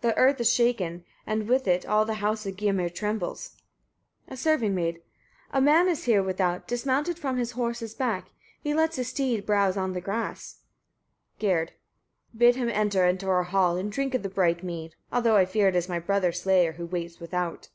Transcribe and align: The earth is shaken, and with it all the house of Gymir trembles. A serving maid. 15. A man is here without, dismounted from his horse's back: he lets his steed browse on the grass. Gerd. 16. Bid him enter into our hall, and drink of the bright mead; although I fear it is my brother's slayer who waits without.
The 0.00 0.16
earth 0.16 0.40
is 0.40 0.50
shaken, 0.50 1.04
and 1.26 1.46
with 1.46 1.68
it 1.68 1.84
all 1.84 2.06
the 2.06 2.14
house 2.24 2.46
of 2.46 2.56
Gymir 2.56 2.88
trembles. 2.88 3.54
A 4.26 4.34
serving 4.34 4.74
maid. 4.74 4.94
15. 4.94 5.04
A 5.52 5.60
man 5.60 5.88
is 5.88 6.04
here 6.04 6.22
without, 6.22 6.66
dismounted 6.66 7.18
from 7.18 7.36
his 7.36 7.50
horse's 7.50 7.92
back: 7.94 8.30
he 8.62 8.72
lets 8.72 8.96
his 8.96 9.08
steed 9.08 9.44
browse 9.44 9.76
on 9.76 9.92
the 9.92 10.00
grass. 10.00 10.60
Gerd. 11.38 11.72
16. 12.30 12.38
Bid 12.38 12.56
him 12.56 12.68
enter 12.70 13.04
into 13.04 13.28
our 13.28 13.42
hall, 13.44 13.76
and 13.76 13.92
drink 13.92 14.14
of 14.14 14.22
the 14.22 14.30
bright 14.30 14.62
mead; 14.62 14.94
although 15.12 15.36
I 15.36 15.44
fear 15.44 15.68
it 15.68 15.76
is 15.76 15.86
my 15.86 15.98
brother's 15.98 16.40
slayer 16.40 16.72
who 16.72 16.86
waits 16.86 17.20
without. 17.20 17.68